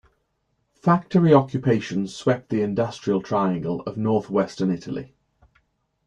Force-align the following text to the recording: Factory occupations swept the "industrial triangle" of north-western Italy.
Factory 0.73 1.31
occupations 1.31 2.15
swept 2.15 2.49
the 2.49 2.63
"industrial 2.63 3.21
triangle" 3.21 3.81
of 3.81 3.97
north-western 3.97 4.71
Italy. 4.71 5.13